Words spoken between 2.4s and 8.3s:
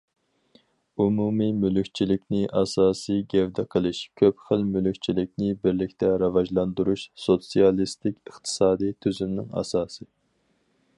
ئاساسىي گەۋدە قىلىش، كۆپ خىل مۈلۈكچىلىكنى بىرلىكتە راۋاجلاندۇرۇش سوتسىيالىستىك